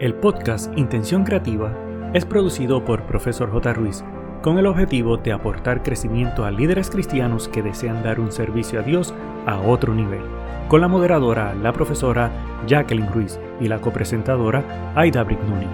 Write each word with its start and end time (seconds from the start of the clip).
El 0.00 0.14
podcast 0.14 0.72
Intención 0.78 1.24
Creativa 1.24 1.76
es 2.14 2.24
producido 2.24 2.82
por 2.86 3.04
Profesor 3.04 3.50
J. 3.52 3.74
Ruiz 3.74 4.02
con 4.40 4.56
el 4.56 4.64
objetivo 4.64 5.18
de 5.18 5.30
aportar 5.30 5.82
crecimiento 5.82 6.46
a 6.46 6.50
líderes 6.50 6.88
cristianos 6.88 7.48
que 7.48 7.60
desean 7.60 8.02
dar 8.02 8.18
un 8.18 8.32
servicio 8.32 8.80
a 8.80 8.82
Dios 8.82 9.12
a 9.44 9.60
otro 9.60 9.94
nivel, 9.94 10.22
con 10.68 10.80
la 10.80 10.88
moderadora, 10.88 11.54
la 11.54 11.74
profesora 11.74 12.32
Jacqueline 12.66 13.12
Ruiz 13.12 13.38
y 13.60 13.68
la 13.68 13.82
copresentadora 13.82 14.94
Aida 14.96 15.22
Brignoni. 15.22 15.66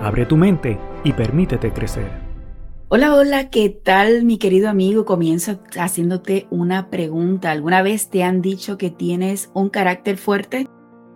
Abre 0.00 0.26
tu 0.26 0.36
mente 0.36 0.78
y 1.02 1.12
permítete 1.12 1.72
crecer. 1.72 2.08
Hola, 2.86 3.16
hola, 3.16 3.50
¿qué 3.50 3.68
tal 3.68 4.22
mi 4.22 4.38
querido 4.38 4.68
amigo? 4.68 5.04
Comienzo 5.04 5.58
haciéndote 5.76 6.46
una 6.50 6.88
pregunta. 6.88 7.50
¿Alguna 7.50 7.82
vez 7.82 8.10
te 8.10 8.22
han 8.22 8.42
dicho 8.42 8.78
que 8.78 8.90
tienes 8.90 9.50
un 9.54 9.70
carácter 9.70 10.18
fuerte? 10.18 10.68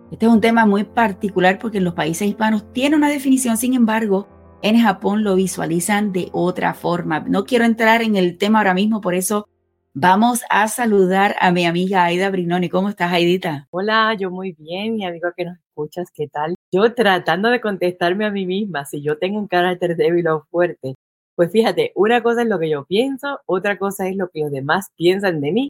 Este 0.09 0.25
es 0.25 0.31
un 0.31 0.39
tema 0.39 0.65
muy 0.65 0.85
particular 0.85 1.59
porque 1.59 1.79
en 1.79 1.83
los 1.83 1.93
países 1.93 2.29
hispanos 2.29 2.71
tiene 2.71 2.95
una 2.95 3.09
definición, 3.09 3.57
sin 3.57 3.73
embargo, 3.73 4.25
en 4.61 4.79
Japón 4.79 5.25
lo 5.25 5.35
visualizan 5.35 6.13
de 6.13 6.29
otra 6.31 6.73
forma. 6.73 7.19
No 7.27 7.43
quiero 7.43 7.65
entrar 7.65 8.01
en 8.01 8.15
el 8.15 8.37
tema 8.37 8.59
ahora 8.59 8.73
mismo, 8.73 9.01
por 9.01 9.15
eso 9.15 9.49
vamos 9.93 10.43
a 10.49 10.69
saludar 10.69 11.35
a 11.41 11.51
mi 11.51 11.65
amiga 11.65 12.05
Aida 12.05 12.29
Brinoni. 12.29 12.69
¿Cómo 12.69 12.87
estás, 12.87 13.11
Aidita? 13.11 13.67
Hola, 13.69 14.15
yo 14.17 14.31
muy 14.31 14.53
bien, 14.53 14.95
mi 14.95 15.05
amigo 15.05 15.27
que 15.35 15.43
nos 15.43 15.57
escuchas, 15.57 16.09
¿qué 16.13 16.29
tal? 16.29 16.55
Yo 16.71 16.93
tratando 16.93 17.49
de 17.49 17.59
contestarme 17.59 18.25
a 18.25 18.31
mí 18.31 18.45
misma 18.45 18.85
si 18.85 19.01
yo 19.01 19.17
tengo 19.17 19.37
un 19.37 19.47
carácter 19.47 19.97
débil 19.97 20.25
o 20.29 20.45
fuerte. 20.49 20.95
Pues 21.35 21.51
fíjate, 21.51 21.91
una 21.95 22.23
cosa 22.23 22.43
es 22.43 22.47
lo 22.47 22.59
que 22.59 22.69
yo 22.69 22.85
pienso, 22.85 23.41
otra 23.45 23.77
cosa 23.77 24.07
es 24.07 24.15
lo 24.15 24.29
que 24.29 24.39
los 24.39 24.51
demás 24.51 24.87
piensan 24.95 25.41
de 25.41 25.51
mí 25.51 25.69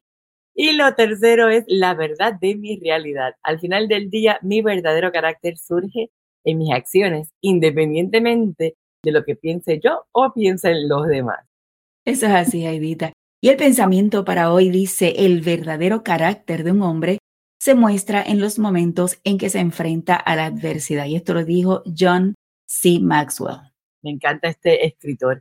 y 0.60 0.72
lo 0.72 0.92
tercero 0.96 1.48
es 1.48 1.62
la 1.68 1.94
verdad 1.94 2.34
de 2.40 2.56
mi 2.56 2.80
realidad. 2.80 3.34
Al 3.44 3.60
final 3.60 3.86
del 3.86 4.10
día, 4.10 4.40
mi 4.42 4.60
verdadero 4.60 5.12
carácter 5.12 5.56
surge 5.56 6.10
en 6.44 6.58
mis 6.58 6.72
acciones, 6.72 7.32
independientemente 7.40 8.74
de 9.04 9.12
lo 9.12 9.24
que 9.24 9.36
piense 9.36 9.78
yo 9.78 10.06
o 10.10 10.32
piensen 10.32 10.88
los 10.88 11.06
demás. 11.06 11.46
Eso 12.04 12.26
es 12.26 12.32
así, 12.32 12.66
Aidita. 12.66 13.12
Y 13.40 13.50
el 13.50 13.56
pensamiento 13.56 14.24
para 14.24 14.52
hoy 14.52 14.68
dice, 14.68 15.14
el 15.18 15.42
verdadero 15.42 16.02
carácter 16.02 16.64
de 16.64 16.72
un 16.72 16.82
hombre 16.82 17.18
se 17.60 17.76
muestra 17.76 18.20
en 18.20 18.40
los 18.40 18.58
momentos 18.58 19.20
en 19.22 19.38
que 19.38 19.50
se 19.50 19.60
enfrenta 19.60 20.16
a 20.16 20.34
la 20.34 20.46
adversidad. 20.46 21.06
Y 21.06 21.14
esto 21.14 21.34
lo 21.34 21.44
dijo 21.44 21.84
John 21.96 22.34
C. 22.68 22.98
Maxwell. 23.00 23.60
Me 24.02 24.10
encanta 24.10 24.48
este 24.48 24.84
escritor. 24.84 25.40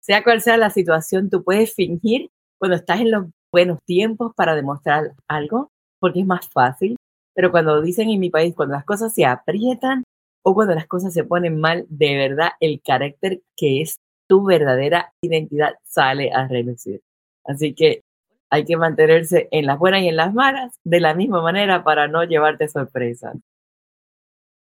Sea 0.00 0.24
cual 0.24 0.40
sea 0.40 0.56
la 0.56 0.70
situación, 0.70 1.28
tú 1.28 1.44
puedes 1.44 1.74
fingir 1.74 2.30
cuando 2.58 2.78
estás 2.78 3.02
en 3.02 3.10
los 3.10 3.26
buenos 3.54 3.78
tiempos 3.84 4.32
para 4.34 4.56
demostrar 4.56 5.12
algo, 5.28 5.70
porque 6.00 6.20
es 6.20 6.26
más 6.26 6.48
fácil. 6.48 6.96
Pero 7.36 7.52
cuando 7.52 7.80
dicen 7.80 8.10
en 8.10 8.18
mi 8.18 8.28
país, 8.28 8.52
cuando 8.52 8.74
las 8.74 8.84
cosas 8.84 9.14
se 9.14 9.24
aprietan 9.24 10.02
o 10.42 10.54
cuando 10.54 10.74
las 10.74 10.88
cosas 10.88 11.14
se 11.14 11.22
ponen 11.22 11.60
mal, 11.60 11.86
de 11.88 12.16
verdad 12.16 12.48
el 12.58 12.82
carácter 12.84 13.42
que 13.56 13.80
es 13.80 14.00
tu 14.28 14.44
verdadera 14.44 15.12
identidad 15.22 15.74
sale 15.84 16.32
a 16.32 16.48
relucir. 16.48 17.00
Así 17.44 17.74
que 17.74 18.02
hay 18.50 18.64
que 18.64 18.76
mantenerse 18.76 19.46
en 19.52 19.66
las 19.66 19.78
buenas 19.78 20.02
y 20.02 20.08
en 20.08 20.16
las 20.16 20.34
malas 20.34 20.74
de 20.82 20.98
la 20.98 21.14
misma 21.14 21.40
manera 21.40 21.84
para 21.84 22.08
no 22.08 22.24
llevarte 22.24 22.66
sorpresas. 22.66 23.36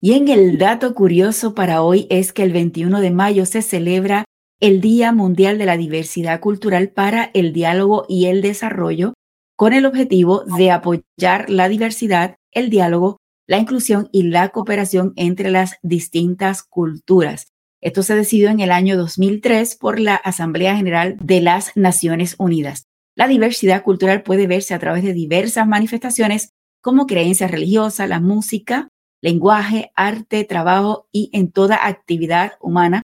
Y 0.01 0.13
en 0.13 0.27
el 0.27 0.59
dato 0.59 0.93
curioso 0.93 1.55
para 1.55 1.81
hoy 1.81 2.05
es 2.11 2.31
que 2.31 2.43
el 2.43 2.53
21 2.53 2.99
de 3.01 3.09
mayo 3.09 3.47
se 3.47 3.63
celebra 3.63 4.25
el 4.63 4.79
Día 4.79 5.11
Mundial 5.11 5.57
de 5.57 5.65
la 5.65 5.75
Diversidad 5.75 6.39
Cultural 6.39 6.89
para 6.89 7.31
el 7.33 7.51
Diálogo 7.51 8.05
y 8.07 8.27
el 8.27 8.41
Desarrollo, 8.41 9.13
con 9.57 9.73
el 9.73 9.85
objetivo 9.85 10.45
de 10.45 10.71
apoyar 10.71 11.49
la 11.49 11.67
diversidad, 11.67 12.37
el 12.53 12.69
diálogo, 12.69 13.17
la 13.45 13.57
inclusión 13.57 14.07
y 14.13 14.23
la 14.23 14.47
cooperación 14.49 15.11
entre 15.17 15.51
las 15.51 15.75
distintas 15.81 16.63
culturas. 16.63 17.47
Esto 17.81 18.03
se 18.03 18.15
decidió 18.15 18.49
en 18.51 18.61
el 18.61 18.71
año 18.71 18.95
2003 18.95 19.75
por 19.75 19.99
la 19.99 20.15
Asamblea 20.15 20.77
General 20.77 21.17
de 21.19 21.41
las 21.41 21.75
Naciones 21.75 22.35
Unidas. 22.39 22.85
La 23.17 23.27
diversidad 23.27 23.83
cultural 23.83 24.23
puede 24.23 24.47
verse 24.47 24.73
a 24.73 24.79
través 24.79 25.03
de 25.03 25.11
diversas 25.11 25.67
manifestaciones 25.67 26.51
como 26.81 27.05
creencias 27.05 27.51
religiosas, 27.51 28.07
la 28.07 28.21
música, 28.21 28.87
lenguaje, 29.21 29.91
arte, 29.93 30.45
trabajo 30.45 31.09
y 31.11 31.31
en 31.33 31.51
toda 31.51 31.85
actividad 31.85 32.53
humana 32.61 33.02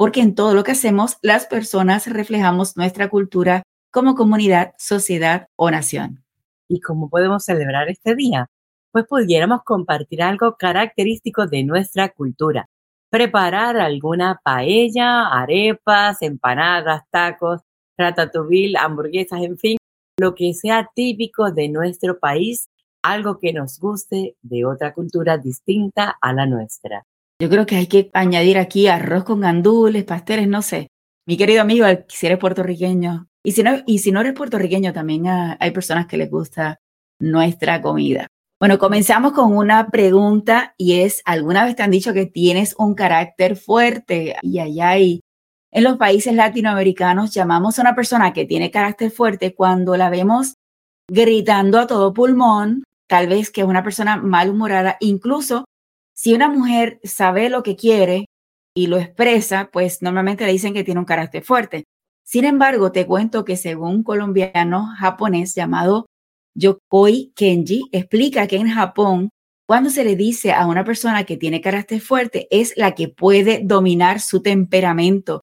porque 0.00 0.22
en 0.22 0.34
todo 0.34 0.54
lo 0.54 0.64
que 0.64 0.72
hacemos 0.72 1.18
las 1.20 1.44
personas 1.44 2.06
reflejamos 2.06 2.74
nuestra 2.74 3.10
cultura 3.10 3.64
como 3.90 4.14
comunidad, 4.14 4.72
sociedad 4.78 5.48
o 5.56 5.70
nación. 5.70 6.24
¿Y 6.68 6.80
cómo 6.80 7.10
podemos 7.10 7.44
celebrar 7.44 7.90
este 7.90 8.14
día? 8.14 8.46
Pues 8.92 9.04
pudiéramos 9.06 9.60
compartir 9.62 10.22
algo 10.22 10.56
característico 10.56 11.46
de 11.46 11.64
nuestra 11.64 12.08
cultura. 12.08 12.66
Preparar 13.10 13.76
alguna 13.76 14.40
paella, 14.42 15.26
arepas, 15.26 16.22
empanadas, 16.22 17.02
tacos, 17.10 17.60
ratatouille, 17.98 18.78
hamburguesas, 18.78 19.42
en 19.42 19.58
fin, 19.58 19.76
lo 20.18 20.34
que 20.34 20.54
sea 20.54 20.88
típico 20.94 21.52
de 21.52 21.68
nuestro 21.68 22.18
país, 22.18 22.70
algo 23.02 23.38
que 23.38 23.52
nos 23.52 23.78
guste 23.78 24.34
de 24.40 24.64
otra 24.64 24.94
cultura 24.94 25.36
distinta 25.36 26.16
a 26.22 26.32
la 26.32 26.46
nuestra. 26.46 27.04
Yo 27.40 27.48
creo 27.48 27.64
que 27.64 27.76
hay 27.76 27.86
que 27.86 28.10
añadir 28.12 28.58
aquí 28.58 28.86
arroz 28.86 29.24
con 29.24 29.40
gandules, 29.40 30.04
pasteles, 30.04 30.46
no 30.46 30.60
sé. 30.60 30.88
Mi 31.26 31.38
querido 31.38 31.62
amigo, 31.62 31.86
si 32.06 32.26
eres 32.26 32.38
puertorriqueño, 32.38 33.28
y 33.42 33.52
si 33.52 33.62
no, 33.62 33.78
y 33.86 34.00
si 34.00 34.12
no 34.12 34.20
eres 34.20 34.34
puertorriqueño, 34.34 34.92
también 34.92 35.24
hay 35.26 35.70
personas 35.70 36.06
que 36.06 36.18
les 36.18 36.30
gusta 36.30 36.80
nuestra 37.18 37.80
comida. 37.80 38.26
Bueno, 38.60 38.78
comenzamos 38.78 39.32
con 39.32 39.56
una 39.56 39.88
pregunta 39.88 40.74
y 40.76 41.00
es, 41.00 41.22
¿alguna 41.24 41.64
vez 41.64 41.76
te 41.76 41.82
han 41.82 41.90
dicho 41.90 42.12
que 42.12 42.26
tienes 42.26 42.74
un 42.76 42.94
carácter 42.94 43.56
fuerte? 43.56 44.36
Y 44.42 44.58
allá 44.58 44.90
hay, 44.90 45.20
en 45.72 45.84
los 45.84 45.96
países 45.96 46.34
latinoamericanos 46.34 47.32
llamamos 47.32 47.78
a 47.78 47.82
una 47.82 47.94
persona 47.94 48.34
que 48.34 48.44
tiene 48.44 48.70
carácter 48.70 49.10
fuerte 49.10 49.54
cuando 49.54 49.96
la 49.96 50.10
vemos 50.10 50.56
gritando 51.10 51.78
a 51.78 51.86
todo 51.86 52.12
pulmón, 52.12 52.84
tal 53.08 53.28
vez 53.28 53.50
que 53.50 53.62
es 53.62 53.66
una 53.66 53.82
persona 53.82 54.18
malhumorada, 54.18 54.98
incluso 55.00 55.64
si 56.20 56.34
una 56.34 56.50
mujer 56.50 57.00
sabe 57.02 57.48
lo 57.48 57.62
que 57.62 57.76
quiere 57.76 58.26
y 58.76 58.88
lo 58.88 58.98
expresa, 58.98 59.70
pues 59.72 60.02
normalmente 60.02 60.44
le 60.44 60.52
dicen 60.52 60.74
que 60.74 60.84
tiene 60.84 61.00
un 61.00 61.06
carácter 61.06 61.42
fuerte. 61.42 61.84
Sin 62.22 62.44
embargo, 62.44 62.92
te 62.92 63.06
cuento 63.06 63.42
que 63.46 63.56
según 63.56 63.94
un 63.94 64.02
colombiano 64.02 64.86
japonés 64.98 65.54
llamado 65.54 66.04
Yokoi 66.54 67.32
Kenji, 67.34 67.88
explica 67.90 68.46
que 68.48 68.56
en 68.56 68.68
Japón, 68.68 69.30
cuando 69.66 69.88
se 69.88 70.04
le 70.04 70.14
dice 70.14 70.52
a 70.52 70.66
una 70.66 70.84
persona 70.84 71.24
que 71.24 71.38
tiene 71.38 71.62
carácter 71.62 72.02
fuerte, 72.02 72.48
es 72.50 72.74
la 72.76 72.94
que 72.94 73.08
puede 73.08 73.62
dominar 73.64 74.20
su 74.20 74.42
temperamento, 74.42 75.40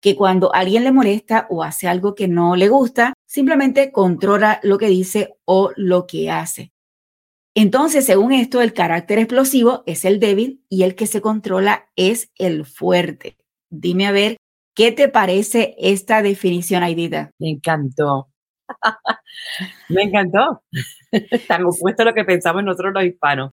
que 0.00 0.14
cuando 0.14 0.54
alguien 0.54 0.84
le 0.84 0.92
molesta 0.92 1.48
o 1.50 1.64
hace 1.64 1.88
algo 1.88 2.14
que 2.14 2.28
no 2.28 2.54
le 2.54 2.68
gusta, 2.68 3.14
simplemente 3.26 3.90
controla 3.90 4.60
lo 4.62 4.78
que 4.78 4.86
dice 4.86 5.34
o 5.44 5.72
lo 5.74 6.06
que 6.06 6.30
hace. 6.30 6.70
Entonces, 7.54 8.06
según 8.06 8.32
esto, 8.32 8.62
el 8.62 8.72
carácter 8.72 9.18
explosivo 9.18 9.82
es 9.86 10.04
el 10.04 10.20
débil 10.20 10.64
y 10.68 10.84
el 10.84 10.94
que 10.94 11.06
se 11.06 11.20
controla 11.20 11.88
es 11.96 12.30
el 12.38 12.64
fuerte. 12.64 13.36
Dime 13.70 14.06
a 14.06 14.12
ver, 14.12 14.36
¿qué 14.74 14.92
te 14.92 15.08
parece 15.08 15.74
esta 15.78 16.22
definición, 16.22 16.82
Aidita? 16.82 17.30
Me 17.38 17.50
encantó. 17.50 18.28
Me 19.88 20.02
encantó. 20.02 20.62
Tan 21.48 21.64
opuesto 21.64 22.02
a 22.02 22.06
lo 22.06 22.14
que 22.14 22.24
pensamos 22.24 22.62
nosotros 22.62 22.92
los 22.94 23.04
hispanos. 23.04 23.50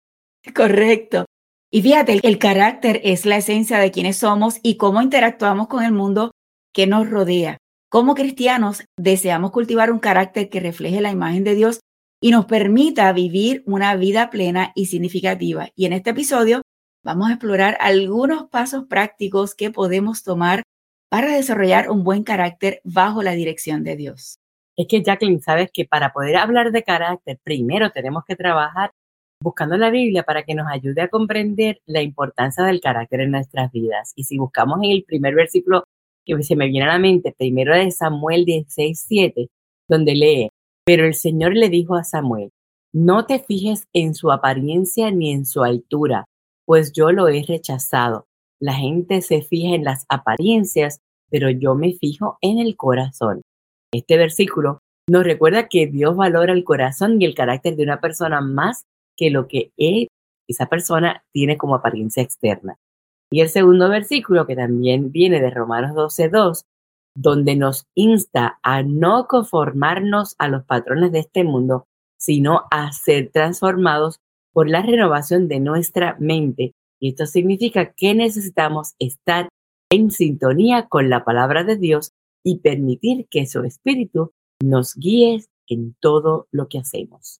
Correcto. 0.55 1.25
Y 1.71 1.81
fíjate, 1.81 2.19
el 2.23 2.37
carácter 2.37 3.01
es 3.03 3.25
la 3.25 3.37
esencia 3.37 3.79
de 3.79 3.91
quienes 3.91 4.17
somos 4.17 4.59
y 4.63 4.77
cómo 4.77 5.01
interactuamos 5.01 5.67
con 5.67 5.83
el 5.83 5.91
mundo 5.91 6.31
que 6.73 6.87
nos 6.87 7.09
rodea. 7.09 7.57
Como 7.89 8.15
cristianos, 8.15 8.83
deseamos 8.97 9.51
cultivar 9.51 9.91
un 9.91 9.99
carácter 9.99 10.49
que 10.49 10.59
refleje 10.59 11.01
la 11.01 11.11
imagen 11.11 11.43
de 11.43 11.55
Dios 11.55 11.79
y 12.21 12.31
nos 12.31 12.45
permita 12.45 13.11
vivir 13.13 13.63
una 13.65 13.95
vida 13.95 14.29
plena 14.29 14.71
y 14.75 14.87
significativa. 14.87 15.69
Y 15.75 15.85
en 15.85 15.93
este 15.93 16.11
episodio 16.11 16.61
vamos 17.03 17.29
a 17.29 17.33
explorar 17.33 17.77
algunos 17.79 18.49
pasos 18.49 18.85
prácticos 18.85 19.55
que 19.55 19.71
podemos 19.71 20.23
tomar 20.23 20.63
para 21.09 21.31
desarrollar 21.31 21.89
un 21.89 22.03
buen 22.03 22.23
carácter 22.23 22.81
bajo 22.83 23.23
la 23.23 23.31
dirección 23.31 23.83
de 23.83 23.95
Dios. 23.95 24.39
Es 24.75 24.87
que 24.87 25.01
Jacqueline, 25.01 25.41
sabes 25.41 25.71
que 25.71 25.85
para 25.85 26.11
poder 26.11 26.35
hablar 26.35 26.71
de 26.71 26.83
carácter, 26.83 27.39
primero 27.43 27.91
tenemos 27.91 28.23
que 28.25 28.35
trabajar 28.35 28.91
buscando 29.41 29.77
la 29.77 29.89
Biblia 29.89 30.23
para 30.23 30.43
que 30.43 30.55
nos 30.55 30.67
ayude 30.69 31.01
a 31.01 31.07
comprender 31.07 31.81
la 31.85 32.01
importancia 32.01 32.63
del 32.63 32.81
carácter 32.81 33.21
en 33.21 33.31
nuestras 33.31 33.71
vidas. 33.71 34.11
Y 34.15 34.23
si 34.23 34.37
buscamos 34.37 34.79
en 34.83 34.91
el 34.91 35.03
primer 35.03 35.35
versículo 35.35 35.83
que 36.25 36.41
se 36.43 36.55
me 36.55 36.67
viene 36.67 36.85
a 36.85 36.93
la 36.93 36.99
mente, 36.99 37.33
primero 37.37 37.75
de 37.75 37.89
Samuel 37.91 38.45
16, 38.45 39.05
7, 39.07 39.47
donde 39.87 40.15
lee, 40.15 40.49
pero 40.87 41.05
el 41.05 41.15
Señor 41.15 41.53
le 41.53 41.67
dijo 41.67 41.95
a 41.95 42.05
Samuel, 42.05 42.53
no 42.93 43.25
te 43.25 43.39
fijes 43.39 43.89
en 43.91 44.15
su 44.15 44.31
apariencia 44.31 45.11
ni 45.11 45.33
en 45.33 45.45
su 45.45 45.63
altura, 45.63 46.23
pues 46.65 46.93
yo 46.93 47.11
lo 47.11 47.27
he 47.27 47.43
rechazado. 47.43 48.25
La 48.61 48.73
gente 48.73 49.21
se 49.21 49.41
fija 49.41 49.75
en 49.75 49.83
las 49.83 50.05
apariencias, 50.07 51.01
pero 51.29 51.49
yo 51.49 51.75
me 51.75 51.91
fijo 51.91 52.37
en 52.39 52.59
el 52.59 52.77
corazón. 52.77 53.41
Este 53.93 54.15
versículo 54.15 54.79
nos 55.09 55.25
recuerda 55.25 55.67
que 55.67 55.87
Dios 55.87 56.15
valora 56.15 56.53
el 56.53 56.63
corazón 56.63 57.21
y 57.21 57.25
el 57.25 57.35
carácter 57.35 57.75
de 57.75 57.83
una 57.83 57.99
persona 57.99 58.39
más 58.39 58.83
que 59.17 59.29
lo 59.29 59.49
que 59.49 59.73
esa 60.47 60.67
persona 60.67 61.21
tiene 61.33 61.57
como 61.57 61.75
apariencia 61.75 62.23
externa. 62.23 62.77
Y 63.29 63.41
el 63.41 63.49
segundo 63.49 63.89
versículo, 63.89 64.47
que 64.47 64.55
también 64.55 65.11
viene 65.11 65.41
de 65.41 65.49
Romanos 65.49 65.91
12.2, 65.91 66.61
donde 67.17 67.55
nos 67.55 67.87
insta 67.95 68.59
a 68.61 68.83
no 68.83 69.25
conformarnos 69.27 70.35
a 70.37 70.47
los 70.47 70.63
patrones 70.65 71.11
de 71.11 71.19
este 71.19 71.43
mundo, 71.43 71.87
sino 72.15 72.65
a 72.69 72.91
ser 72.91 73.31
transformados 73.31 74.19
por 74.53 74.69
la 74.69 74.83
renovación 74.83 75.47
de 75.47 75.59
nuestra 75.59 76.15
mente. 76.19 76.73
Y 76.99 77.09
esto 77.09 77.25
significa 77.25 77.91
que 77.93 78.13
necesitamos 78.13 78.93
estar 78.99 79.49
en 79.89 80.11
sintonía 80.11 80.87
con 80.87 81.09
la 81.09 81.23
palabra 81.25 81.63
de 81.63 81.77
Dios 81.77 82.11
y 82.43 82.59
permitir 82.59 83.25
que 83.31 83.47
su 83.47 83.63
espíritu 83.63 84.31
nos 84.63 84.95
guíe 84.95 85.43
en 85.67 85.95
todo 85.99 86.47
lo 86.51 86.67
que 86.67 86.77
hacemos. 86.77 87.39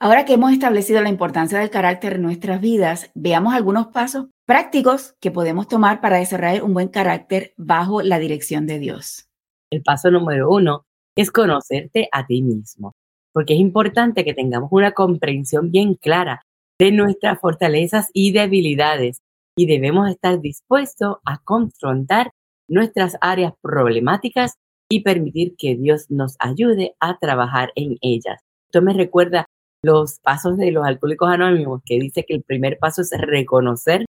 Ahora 0.00 0.24
que 0.24 0.34
hemos 0.34 0.52
establecido 0.52 1.02
la 1.02 1.08
importancia 1.08 1.58
del 1.58 1.70
carácter 1.70 2.14
en 2.14 2.22
nuestras 2.22 2.60
vidas, 2.60 3.10
veamos 3.16 3.52
algunos 3.52 3.88
pasos 3.88 4.26
prácticos 4.46 5.16
que 5.20 5.32
podemos 5.32 5.66
tomar 5.66 6.00
para 6.00 6.18
desarrollar 6.18 6.62
un 6.62 6.72
buen 6.72 6.86
carácter 6.86 7.52
bajo 7.56 8.00
la 8.00 8.20
dirección 8.20 8.68
de 8.68 8.78
Dios. 8.78 9.28
El 9.72 9.82
paso 9.82 10.12
número 10.12 10.50
uno 10.50 10.84
es 11.16 11.32
conocerte 11.32 12.08
a 12.12 12.24
ti 12.26 12.42
mismo, 12.42 12.94
porque 13.32 13.54
es 13.54 13.58
importante 13.58 14.24
que 14.24 14.34
tengamos 14.34 14.68
una 14.70 14.92
comprensión 14.92 15.72
bien 15.72 15.94
clara 15.94 16.42
de 16.78 16.92
nuestras 16.92 17.40
fortalezas 17.40 18.08
y 18.12 18.30
debilidades 18.30 19.18
y 19.56 19.66
debemos 19.66 20.08
estar 20.08 20.40
dispuestos 20.40 21.16
a 21.24 21.38
confrontar 21.42 22.30
nuestras 22.68 23.16
áreas 23.20 23.52
problemáticas 23.60 24.54
y 24.88 25.00
permitir 25.00 25.56
que 25.58 25.74
Dios 25.74 26.06
nos 26.08 26.36
ayude 26.38 26.94
a 27.00 27.18
trabajar 27.18 27.72
en 27.74 27.96
ellas. 28.00 28.40
Esto 28.68 28.80
me 28.80 28.92
recuerda 28.92 29.46
los 29.82 30.18
pasos 30.20 30.56
de 30.56 30.72
los 30.72 30.86
alcohólicos 30.86 31.28
anónimos, 31.28 31.82
que 31.84 31.98
dice 31.98 32.24
que 32.26 32.34
el 32.34 32.42
primer 32.42 32.78
paso 32.78 33.02
es 33.02 33.10
reconocer 33.12 34.04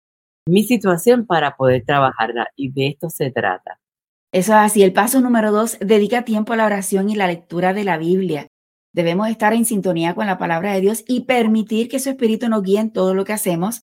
mi 0.47 0.63
situación 0.63 1.27
para 1.27 1.57
poder 1.57 1.85
trabajarla 1.87 2.49
y 2.57 2.71
de 2.71 2.89
esto 2.89 3.09
se 3.11 3.31
trata. 3.31 3.79
Eso 4.33 4.53
es 4.53 4.59
así. 4.59 4.83
El 4.83 4.93
paso 4.93 5.21
número 5.21 5.53
dos, 5.53 5.79
dedica 5.81 6.25
tiempo 6.25 6.53
a 6.53 6.57
la 6.57 6.67
oración 6.67 7.09
y 7.09 7.15
la 7.15 7.29
lectura 7.29 7.73
de 7.73 7.85
la 7.85 7.97
Biblia. 7.97 8.49
Debemos 8.93 9.29
estar 9.29 9.53
en 9.55 9.65
sintonía 9.65 10.15
con 10.15 10.27
la 10.27 10.39
palabra 10.39 10.73
de 10.73 10.81
Dios 10.81 11.05
y 11.07 11.23
permitir 11.23 11.89
que 11.89 11.99
su 11.99 12.11
espíritu 12.11 12.49
nos 12.49 12.63
guíe 12.63 12.81
en 12.81 12.93
todo 12.93 13.15
lo 13.15 13.25
que 13.25 13.33
hacemos. 13.33 13.81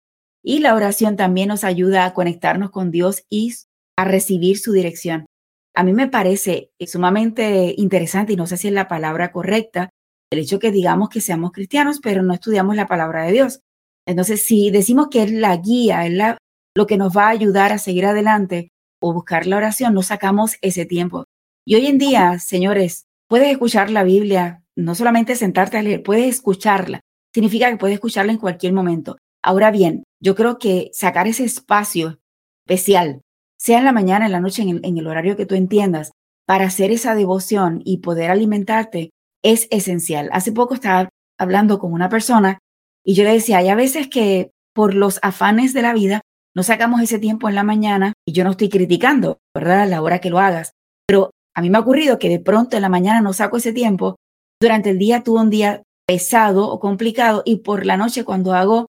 Y 0.43 0.61
la 0.61 0.75
oración 0.75 1.17
también 1.17 1.49
nos 1.49 1.65
ayuda 1.65 2.05
a 2.05 2.15
conectarnos 2.15 2.71
con 2.71 2.91
Dios 2.91 3.25
y 3.29 3.53
a 3.99 4.05
recibir 4.05 4.59
su 4.59 4.73
dirección. 4.73 5.27
A 5.75 5.83
mí 5.83 5.93
me 5.93 6.09
parece 6.09 6.71
sumamente 6.87 7.75
interesante, 7.77 8.33
y 8.33 8.37
no 8.37 8.47
sé 8.47 8.57
si 8.57 8.69
es 8.69 8.75
la 8.75 8.89
palabra 8.89 9.33
correcta, 9.33 9.91
el 10.31 10.41
hecho 10.41 10.59
que 10.59 10.73
digamos 10.73 11.09
que 11.09 11.21
seamos 11.21 11.53
cristianos, 11.53 12.01
pero 12.03 12.23
no 12.23 12.35
estudiamos 12.35 12.77
la 12.77 12.87
palabra 12.87 13.25
de 13.25 13.33
Dios. 13.33 13.61
Entonces, 14.07 14.43
si 14.43 14.71
decimos 14.71 15.09
que 15.11 15.23
es 15.23 15.33
la 15.33 15.57
guía, 15.57 16.07
es 16.07 16.13
la, 16.13 16.39
lo 16.75 16.87
que 16.87 16.97
nos 16.97 17.17
va 17.17 17.27
a 17.27 17.31
ayudar 17.31 17.73
a 17.73 17.79
seguir 17.79 18.07
adelante 18.07 18.71
o 19.01 19.13
buscar 19.13 19.47
la 19.47 19.57
oración, 19.57 19.95
no 19.95 20.03
sacamos 20.03 20.57
ese 20.63 20.87
tiempo. 20.87 21.25
Y 21.67 21.75
hoy 21.75 21.87
en 21.87 21.99
día, 21.99 22.39
señores, 22.39 23.07
puedes 23.29 23.51
escuchar 23.51 23.91
la 23.91 24.05
Biblia, 24.05 24.63
no 24.77 24.95
solamente 24.95 25.35
sentarte 25.35 25.79
a 25.79 25.83
leer, 25.83 26.03
puedes 26.03 26.27
escucharla. 26.27 27.01
Significa 27.35 27.71
que 27.71 27.77
puedes 27.77 27.95
escucharla 27.95 28.33
en 28.33 28.39
cualquier 28.39 28.73
momento. 28.73 29.19
Ahora 29.43 29.71
bien, 29.71 30.05
yo 30.21 30.35
creo 30.35 30.59
que 30.59 30.91
sacar 30.93 31.27
ese 31.27 31.45
espacio 31.45 32.19
especial, 32.65 33.23
sea 33.59 33.79
en 33.79 33.85
la 33.85 33.93
mañana, 33.93 34.27
en 34.27 34.33
la 34.33 34.41
noche, 34.41 34.63
en 34.63 34.99
el, 34.99 35.07
horario 35.07 35.37
que 35.37 35.47
tú 35.47 35.55
entiendas, 35.55 36.13
para 36.47 36.67
hacer 36.67 36.91
esa 36.91 37.15
devoción 37.15 37.83
y 37.85 37.99
poder 37.99 38.31
alimentarte, 38.31 39.11
es 39.47 39.69
esencial. 39.71 40.29
Hace 40.33 40.51
poco 40.51 40.75
estaba 40.75 41.09
hablando 41.39 41.79
con 41.79 41.93
una 41.93 42.09
persona 42.09 42.59
y 43.05 43.15
yo 43.15 43.23
le 43.23 43.33
decía, 43.33 43.59
hay 43.59 43.73
veces 43.77 44.09
que 44.09 44.51
por 44.75 44.95
los 44.95 45.21
afanes 45.23 45.73
de 45.73 45.83
la 45.83 45.95
vida 45.95 46.21
no 46.55 46.65
sacamos 46.65 47.01
ese 47.01 47.21
tiempo 47.21 47.49
en 47.49 47.55
la 47.55 47.63
mañana 47.63 48.13
y 48.27 48.33
yo 48.33 48.43
no 48.43 48.51
estoy 48.51 48.69
criticando, 48.69 49.39
¿verdad? 49.55 49.83
A 49.83 49.87
la 49.87 50.03
hora 50.03 50.19
que 50.19 50.31
lo 50.31 50.41
hagas. 50.41 50.73
Pero 51.07 51.31
a 51.55 51.63
mí 51.63 51.71
me 51.71 51.79
ha 51.79 51.83
ocurrido 51.83 52.19
que 52.19 52.29
de 52.29 52.41
pronto 52.41 52.77
en 52.77 52.83
la 52.83 52.89
mañana 52.89 53.21
no 53.21 53.33
saco 53.33 53.59
ese 53.59 53.73
tiempo. 53.73 54.17
Durante 54.61 54.91
el 54.91 54.99
día 54.99 55.23
tuve 55.23 55.41
un 55.41 55.51
día 55.51 55.83
pesado 56.09 56.69
o 56.69 56.81
complicado 56.81 57.43
y 57.45 57.59
por 57.59 57.87
la 57.87 57.97
noche 57.97 58.25
cuando 58.25 58.53
hago 58.53 58.87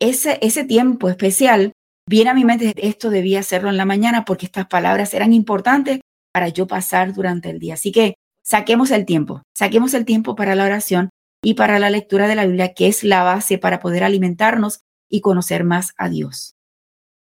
ese, 0.00 0.38
ese 0.40 0.64
tiempo 0.64 1.08
especial, 1.08 1.72
viene 2.08 2.30
a 2.30 2.34
mi 2.34 2.44
mente, 2.44 2.74
esto 2.76 3.10
debía 3.10 3.40
hacerlo 3.40 3.70
en 3.70 3.76
la 3.76 3.86
mañana 3.86 4.24
porque 4.24 4.46
estas 4.46 4.66
palabras 4.66 5.14
eran 5.14 5.32
importantes 5.32 6.00
para 6.32 6.48
yo 6.48 6.68
pasar 6.68 7.12
durante 7.12 7.50
el 7.50 7.58
día. 7.58 7.74
Así 7.74 7.90
que 7.90 8.14
saquemos 8.46 8.92
el 8.92 9.06
tiempo, 9.06 9.42
saquemos 9.54 9.92
el 9.94 10.04
tiempo 10.04 10.36
para 10.36 10.54
la 10.54 10.64
oración 10.64 11.10
y 11.42 11.54
para 11.54 11.80
la 11.80 11.90
lectura 11.90 12.28
de 12.28 12.36
la 12.36 12.46
Biblia, 12.46 12.74
que 12.74 12.86
es 12.86 13.02
la 13.02 13.24
base 13.24 13.58
para 13.58 13.80
poder 13.80 14.04
alimentarnos 14.04 14.80
y 15.10 15.20
conocer 15.20 15.64
más 15.64 15.92
a 15.98 16.08
Dios. 16.08 16.54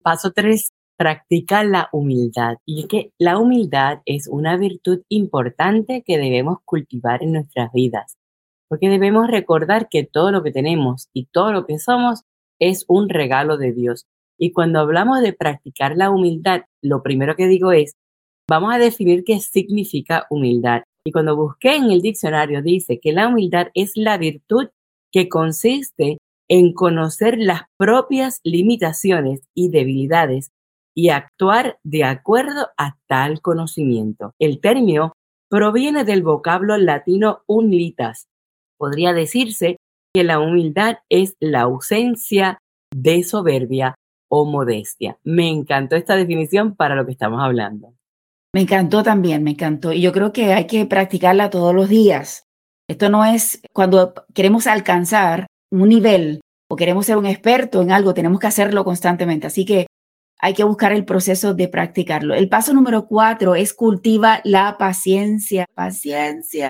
Paso 0.01 0.31
3. 0.31 0.69
Practica 0.97 1.63
la 1.63 1.89
humildad. 1.91 2.55
Y 2.65 2.81
es 2.81 2.87
que 2.87 3.11
la 3.17 3.37
humildad 3.37 3.99
es 4.05 4.27
una 4.27 4.57
virtud 4.57 5.01
importante 5.09 6.03
que 6.05 6.17
debemos 6.17 6.59
cultivar 6.63 7.21
en 7.21 7.33
nuestras 7.33 7.71
vidas, 7.73 8.17
porque 8.69 8.89
debemos 8.89 9.27
recordar 9.27 9.89
que 9.89 10.05
todo 10.05 10.31
lo 10.31 10.41
que 10.41 10.51
tenemos 10.51 11.09
y 11.13 11.25
todo 11.25 11.51
lo 11.51 11.65
que 11.65 11.79
somos 11.79 12.23
es 12.59 12.85
un 12.87 13.09
regalo 13.09 13.57
de 13.57 13.73
Dios. 13.73 14.05
Y 14.37 14.53
cuando 14.53 14.79
hablamos 14.79 15.21
de 15.21 15.33
practicar 15.33 15.97
la 15.97 16.11
humildad, 16.11 16.61
lo 16.81 17.03
primero 17.03 17.35
que 17.35 17.47
digo 17.47 17.73
es, 17.73 17.95
vamos 18.49 18.73
a 18.73 18.77
definir 18.77 19.25
qué 19.25 19.39
significa 19.39 20.25
humildad. 20.29 20.83
Y 21.09 21.11
cuando 21.11 21.35
busqué 21.35 21.75
en 21.75 21.89
el 21.89 22.03
diccionario 22.03 22.61
dice 22.61 22.99
que 22.99 23.13
la 23.13 23.27
humildad 23.27 23.69
es 23.73 23.93
la 23.95 24.19
virtud 24.19 24.67
que 25.11 25.27
consiste 25.27 26.19
en 26.47 26.71
conocer 26.71 27.39
las 27.39 27.63
propias 27.77 28.41
limitaciones 28.43 29.41
y 29.55 29.69
debilidades 29.69 30.51
y 30.93 31.09
actuar 31.09 31.79
de 31.81 32.03
acuerdo 32.03 32.67
a 32.77 32.97
tal 33.07 33.41
conocimiento. 33.41 34.35
El 34.37 34.61
término 34.61 35.13
proviene 35.49 36.03
del 36.03 36.21
vocablo 36.21 36.77
latino 36.77 37.41
humilitas. 37.47 38.27
Podría 38.77 39.11
decirse 39.11 39.77
que 40.13 40.23
la 40.23 40.39
humildad 40.39 40.97
es 41.09 41.35
la 41.39 41.61
ausencia 41.61 42.59
de 42.95 43.23
soberbia 43.23 43.95
o 44.29 44.45
modestia. 44.45 45.17
Me 45.23 45.49
encantó 45.49 45.95
esta 45.95 46.15
definición 46.15 46.75
para 46.75 46.93
lo 46.93 47.07
que 47.07 47.13
estamos 47.13 47.41
hablando. 47.41 47.95
Me 48.53 48.61
encantó 48.61 49.03
también, 49.03 49.43
me 49.43 49.51
encantó. 49.51 49.93
Y 49.93 50.01
yo 50.01 50.11
creo 50.11 50.33
que 50.33 50.53
hay 50.53 50.65
que 50.65 50.85
practicarla 50.85 51.49
todos 51.49 51.73
los 51.73 51.87
días. 51.87 52.45
Esto 52.87 53.09
no 53.09 53.23
es 53.23 53.61
cuando 53.73 54.13
queremos 54.33 54.65
alcanzar 54.65 55.45
un 55.71 55.89
nivel 55.89 56.41
o 56.67 56.75
queremos 56.75 57.05
ser 57.05 57.17
un 57.17 57.25
experto 57.25 57.81
en 57.81 57.91
algo, 57.91 58.13
tenemos 58.13 58.39
que 58.39 58.47
hacerlo 58.47 58.83
constantemente. 58.83 59.47
Así 59.47 59.65
que 59.65 59.87
hay 60.39 60.53
que 60.53 60.63
buscar 60.63 60.93
el 60.93 61.05
proceso 61.05 61.53
de 61.53 61.67
practicarlo. 61.67 62.33
El 62.33 62.49
paso 62.49 62.73
número 62.73 63.07
cuatro 63.07 63.55
es 63.55 63.73
cultiva 63.73 64.41
la 64.43 64.77
paciencia. 64.77 65.65
Paciencia. 65.75 66.69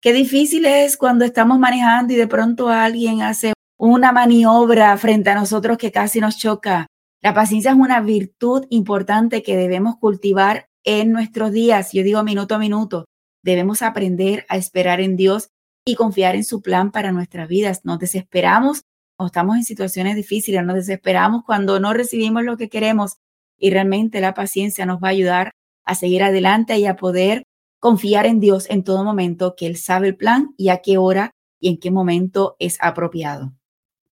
Qué 0.00 0.12
difícil 0.12 0.66
es 0.66 0.96
cuando 0.96 1.24
estamos 1.24 1.58
manejando 1.58 2.12
y 2.12 2.16
de 2.16 2.26
pronto 2.26 2.68
alguien 2.68 3.22
hace 3.22 3.52
una 3.78 4.12
maniobra 4.12 4.96
frente 4.96 5.30
a 5.30 5.34
nosotros 5.34 5.78
que 5.78 5.92
casi 5.92 6.20
nos 6.20 6.38
choca. 6.38 6.86
La 7.22 7.34
paciencia 7.34 7.70
es 7.70 7.76
una 7.76 8.00
virtud 8.00 8.66
importante 8.70 9.42
que 9.42 9.56
debemos 9.56 9.96
cultivar 9.96 10.66
en 10.84 11.12
nuestros 11.12 11.52
días. 11.52 11.92
Yo 11.92 12.02
digo 12.02 12.22
minuto 12.22 12.54
a 12.54 12.58
minuto. 12.58 13.06
Debemos 13.42 13.82
aprender 13.82 14.46
a 14.48 14.56
esperar 14.56 15.00
en 15.00 15.16
Dios 15.16 15.48
y 15.84 15.96
confiar 15.96 16.36
en 16.36 16.44
su 16.44 16.62
plan 16.62 16.92
para 16.92 17.12
nuestras 17.12 17.48
vidas. 17.48 17.84
Nos 17.84 17.98
desesperamos 17.98 18.82
o 19.16 19.26
estamos 19.26 19.56
en 19.56 19.64
situaciones 19.64 20.16
difíciles, 20.16 20.64
nos 20.64 20.76
desesperamos 20.76 21.44
cuando 21.44 21.78
no 21.78 21.92
recibimos 21.92 22.42
lo 22.42 22.56
que 22.56 22.68
queremos 22.68 23.18
y 23.58 23.70
realmente 23.70 24.20
la 24.20 24.34
paciencia 24.34 24.86
nos 24.86 25.02
va 25.02 25.08
a 25.08 25.12
ayudar 25.12 25.52
a 25.84 25.94
seguir 25.94 26.22
adelante 26.22 26.78
y 26.78 26.86
a 26.86 26.96
poder 26.96 27.44
confiar 27.78 28.26
en 28.26 28.40
Dios 28.40 28.68
en 28.70 28.82
todo 28.82 29.04
momento, 29.04 29.54
que 29.56 29.66
Él 29.66 29.76
sabe 29.76 30.08
el 30.08 30.16
plan 30.16 30.54
y 30.56 30.70
a 30.70 30.78
qué 30.78 30.96
hora 30.96 31.30
y 31.60 31.68
en 31.68 31.78
qué 31.78 31.90
momento 31.90 32.56
es 32.58 32.78
apropiado. 32.80 33.52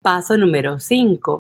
Paso 0.03 0.37
número 0.37 0.81
5. 0.81 1.39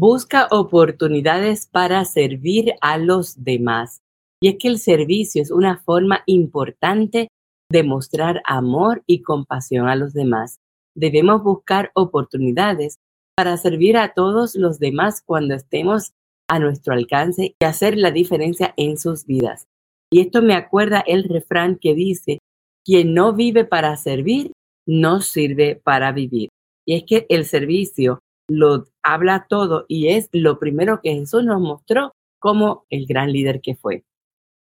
Busca 0.00 0.48
oportunidades 0.50 1.66
para 1.66 2.04
servir 2.04 2.72
a 2.80 2.96
los 2.96 3.44
demás. 3.44 4.00
Y 4.40 4.48
es 4.48 4.56
que 4.58 4.68
el 4.68 4.78
servicio 4.78 5.42
es 5.42 5.50
una 5.50 5.78
forma 5.78 6.22
importante 6.26 7.28
de 7.70 7.82
mostrar 7.82 8.40
amor 8.44 9.02
y 9.06 9.22
compasión 9.22 9.88
a 9.88 9.96
los 9.96 10.12
demás. 10.12 10.58
Debemos 10.96 11.42
buscar 11.42 11.90
oportunidades 11.94 12.98
para 13.36 13.56
servir 13.56 13.96
a 13.96 14.14
todos 14.14 14.54
los 14.54 14.78
demás 14.78 15.22
cuando 15.24 15.54
estemos 15.54 16.12
a 16.48 16.58
nuestro 16.58 16.94
alcance 16.94 17.54
y 17.60 17.64
hacer 17.64 17.96
la 17.96 18.10
diferencia 18.10 18.74
en 18.76 18.98
sus 18.98 19.26
vidas. 19.26 19.66
Y 20.10 20.20
esto 20.20 20.40
me 20.42 20.54
acuerda 20.54 21.00
el 21.06 21.24
refrán 21.24 21.76
que 21.76 21.94
dice, 21.94 22.38
quien 22.84 23.12
no 23.12 23.34
vive 23.34 23.64
para 23.64 23.96
servir, 23.96 24.52
no 24.86 25.20
sirve 25.20 25.76
para 25.76 26.10
vivir. 26.12 26.48
Y 26.86 26.94
es 26.94 27.04
que 27.04 27.26
el 27.28 27.44
servicio 27.44 28.20
lo 28.48 28.86
habla 29.04 29.46
todo 29.48 29.84
y 29.88 30.08
es 30.08 30.30
lo 30.32 30.58
primero 30.58 31.00
que 31.02 31.12
Jesús 31.14 31.44
nos 31.44 31.60
mostró 31.60 32.12
como 32.40 32.86
el 32.88 33.06
gran 33.06 33.30
líder 33.30 33.60
que 33.60 33.74
fue. 33.74 34.04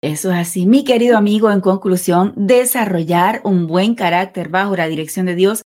Eso 0.03 0.31
es 0.31 0.37
así, 0.37 0.65
mi 0.65 0.83
querido 0.83 1.15
amigo. 1.15 1.51
En 1.51 1.61
conclusión, 1.61 2.33
desarrollar 2.35 3.41
un 3.43 3.67
buen 3.67 3.93
carácter 3.93 4.49
bajo 4.49 4.75
la 4.75 4.87
dirección 4.87 5.27
de 5.27 5.35
Dios 5.35 5.61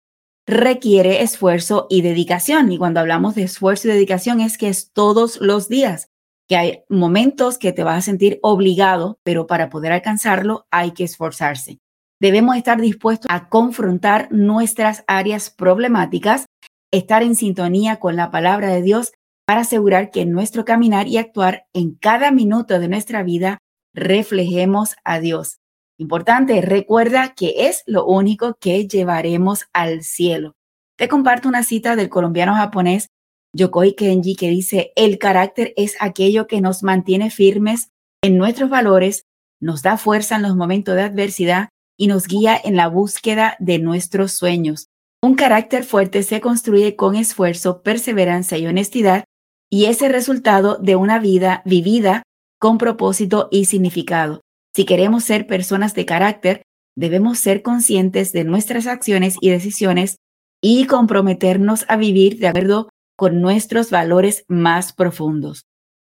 requiere 0.48 1.22
esfuerzo 1.22 1.88
y 1.90 2.02
dedicación. 2.02 2.72
Y 2.72 2.78
cuando 2.78 3.02
hablamos 3.02 3.36
de 3.36 3.44
esfuerzo 3.44 3.88
y 3.88 3.92
dedicación 3.92 4.40
es 4.40 4.58
que 4.58 4.70
es 4.70 4.92
todos 4.94 5.40
los 5.42 5.68
días 5.68 6.08
que 6.48 6.58
hay 6.58 6.84
momentos 6.90 7.58
que 7.58 7.72
te 7.72 7.84
vas 7.84 7.98
a 7.98 8.02
sentir 8.02 8.40
obligado, 8.42 9.20
pero 9.24 9.48
para 9.48 9.70
poder 9.70 9.92
alcanzarlo 9.92 10.66
hay 10.72 10.92
que 10.92 11.04
esforzarse. 11.04 11.80
Debemos 12.20 12.56
estar 12.56 12.80
dispuestos 12.80 13.28
a 13.30 13.50
confrontar 13.50 14.28
nuestras 14.32 15.04
áreas 15.08 15.50
problemáticas, 15.50 16.46
estar 16.92 17.24
en 17.24 17.36
sintonía 17.36 18.00
con 18.00 18.16
la 18.16 18.32
palabra 18.32 18.70
de 18.70 18.82
Dios 18.82 19.12
para 19.46 19.62
asegurar 19.62 20.12
que 20.12 20.26
nuestro 20.26 20.66
caminar 20.66 21.08
y 21.08 21.18
actuar 21.18 21.66
en 21.74 21.96
cada 21.96 22.32
minuto 22.32 22.80
de 22.80 22.88
nuestra 22.88 23.24
vida 23.24 23.58
reflejemos 23.94 24.96
a 25.04 25.20
Dios. 25.20 25.60
Importante, 25.98 26.62
recuerda 26.62 27.34
que 27.36 27.68
es 27.68 27.84
lo 27.86 28.06
único 28.06 28.56
que 28.60 28.88
llevaremos 28.88 29.66
al 29.74 30.04
cielo. 30.04 30.56
Te 30.98 31.08
comparto 31.08 31.48
una 31.48 31.64
cita 31.64 31.96
del 31.96 32.10
colombiano 32.10 32.56
japonés 32.56 33.10
Yokoi 33.54 33.96
Kenji 33.96 34.36
que 34.36 34.50
dice, 34.50 34.94
el 34.96 35.18
carácter 35.18 35.74
es 35.76 35.96
aquello 36.00 36.48
que 36.48 36.62
nos 36.62 36.84
mantiene 36.84 37.30
firmes 37.30 37.90
en 38.24 38.38
nuestros 38.38 38.70
valores, 38.70 39.26
nos 39.60 39.82
da 39.82 39.98
fuerza 39.98 40.38
en 40.38 40.44
los 40.44 40.56
momentos 40.56 40.96
de 40.96 41.04
adversidad 41.04 41.70
y 41.98 42.08
nos 42.08 42.28
guía 42.28 42.60
en 42.64 42.76
la 42.76 42.88
búsqueda 42.88 43.56
de 43.60 43.80
nuestros 43.80 44.32
sueños. 44.32 44.88
Un 45.22 45.36
carácter 45.36 45.84
fuerte 45.84 46.24
se 46.24 46.42
construye 46.42 46.96
con 46.96 47.16
esfuerzo, 47.16 47.84
perseverancia 47.84 48.58
y 48.58 48.66
honestidad 48.68 49.26
y 49.70 49.86
es 49.86 50.02
el 50.02 50.12
resultado 50.12 50.78
de 50.78 50.96
una 50.96 51.20
vida 51.20 51.62
vivida 51.66 52.24
con 52.62 52.78
propósito 52.78 53.48
y 53.50 53.66
significado. 53.66 54.42
Si 54.76 54.86
queremos 54.86 55.24
ser 55.24 55.48
personas 55.48 55.96
de 55.96 56.06
carácter, 56.06 56.62
debemos 56.96 57.40
ser 57.40 57.64
conscientes 57.64 58.34
de 58.34 58.44
nuestras 58.44 58.86
acciones 58.86 59.36
y 59.42 59.50
decisiones 59.50 60.18
y 60.62 60.86
comprometernos 60.86 61.86
a 61.88 61.98
vivir 61.98 62.38
de 62.38 62.50
acuerdo 62.50 62.90
con 63.18 63.42
nuestros 63.42 63.90
valores 63.90 64.46
más 64.48 64.94
profundos. 64.94 65.64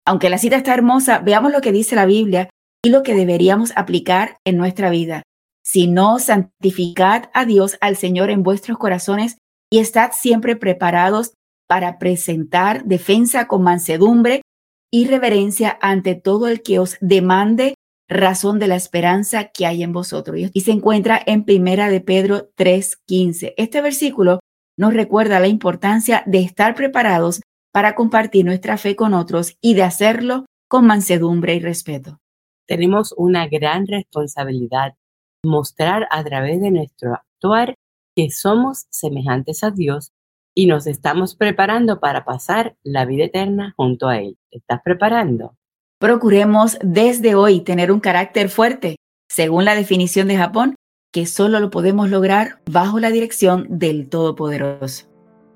Aunque 0.07 0.29
la 0.29 0.37
cita 0.37 0.55
está 0.55 0.73
hermosa, 0.73 1.19
veamos 1.19 1.51
lo 1.51 1.59
que 1.59 1.73
dice 1.73 1.95
la 1.95 2.05
Biblia 2.05 2.49
y 2.83 2.89
lo 2.89 3.03
que 3.03 3.15
deberíamos 3.15 3.73
aplicar 3.75 4.37
en 4.45 4.55
nuestra 4.55 4.89
vida. 4.89 5.23
Si 5.61 5.87
no, 5.87 6.19
santificad 6.19 7.29
a 7.33 7.43
Dios, 7.43 7.77
al 7.81 7.97
Señor 7.97 8.29
en 8.29 8.43
vuestros 8.43 8.77
corazones 8.77 9.37
y 9.69 9.79
estad 9.79 10.11
siempre 10.13 10.55
preparados 10.55 11.33
para 11.67 11.97
presentar 11.97 12.85
defensa 12.85 13.47
con 13.47 13.63
mansedumbre 13.63 14.41
y 14.91 15.07
reverencia 15.07 15.77
ante 15.81 16.15
todo 16.15 16.47
el 16.47 16.61
que 16.61 16.79
os 16.79 16.97
demande 17.01 17.75
razón 18.07 18.59
de 18.59 18.67
la 18.67 18.75
esperanza 18.75 19.45
que 19.45 19.65
hay 19.65 19.83
en 19.83 19.93
vosotros. 19.93 20.37
Y 20.53 20.61
se 20.61 20.71
encuentra 20.71 21.19
en 21.25 21.43
Primera 21.43 21.89
de 21.89 22.01
Pedro 22.01 22.49
3:15. 22.55 23.53
Este 23.57 23.81
versículo 23.81 24.39
nos 24.77 24.93
recuerda 24.93 25.39
la 25.39 25.47
importancia 25.47 26.23
de 26.25 26.39
estar 26.39 26.75
preparados 26.75 27.41
para 27.71 27.95
compartir 27.95 28.45
nuestra 28.45 28.77
fe 28.77 28.95
con 28.95 29.13
otros 29.13 29.57
y 29.61 29.73
de 29.73 29.83
hacerlo 29.83 30.45
con 30.67 30.85
mansedumbre 30.85 31.55
y 31.55 31.59
respeto. 31.59 32.19
Tenemos 32.67 33.13
una 33.17 33.47
gran 33.47 33.85
responsabilidad, 33.85 34.95
mostrar 35.43 36.07
a 36.09 36.23
través 36.23 36.61
de 36.61 36.71
nuestro 36.71 37.13
actuar 37.13 37.75
que 38.15 38.31
somos 38.31 38.85
semejantes 38.89 39.63
a 39.63 39.71
Dios 39.71 40.11
y 40.55 40.67
nos 40.67 40.87
estamos 40.87 41.35
preparando 41.35 41.99
para 41.99 42.23
pasar 42.23 42.77
la 42.81 43.05
vida 43.05 43.25
eterna 43.25 43.73
junto 43.75 44.07
a 44.07 44.19
Él. 44.19 44.37
Estás 44.57 44.81
preparando? 44.83 45.55
Procuremos 45.99 46.77
desde 46.81 47.35
hoy 47.35 47.61
tener 47.61 47.91
un 47.91 47.99
carácter 47.99 48.49
fuerte, 48.49 48.97
según 49.29 49.65
la 49.65 49.75
definición 49.75 50.27
de 50.27 50.37
Japón, 50.37 50.75
que 51.11 51.25
solo 51.25 51.59
lo 51.59 51.69
podemos 51.69 52.09
lograr 52.09 52.59
bajo 52.69 52.99
la 52.99 53.09
dirección 53.09 53.65
del 53.69 54.09
Todopoderoso. 54.09 55.07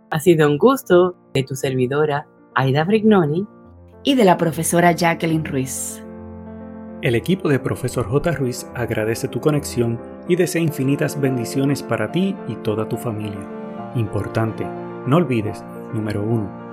Ha 0.09 0.19
sido 0.19 0.47
un 0.47 0.57
gusto 0.57 1.15
de 1.33 1.43
tu 1.43 1.55
servidora, 1.55 2.27
Aida 2.55 2.83
Brignoni, 2.83 3.45
y 4.03 4.15
de 4.15 4.23
la 4.23 4.37
profesora 4.37 4.93
Jacqueline 4.93 5.45
Ruiz. 5.45 6.01
El 7.01 7.15
equipo 7.15 7.47
de 7.47 7.59
Profesor 7.59 8.05
J. 8.07 8.31
Ruiz 8.31 8.67
agradece 8.75 9.27
tu 9.27 9.39
conexión 9.39 9.99
y 10.27 10.35
desea 10.35 10.61
infinitas 10.61 11.19
bendiciones 11.19 11.83
para 11.83 12.11
ti 12.11 12.35
y 12.47 12.55
toda 12.55 12.89
tu 12.89 12.97
familia. 12.97 13.47
Importante, 13.95 14.65
no 15.05 15.17
olvides, 15.17 15.63
número 15.93 16.23
1, 16.23 16.58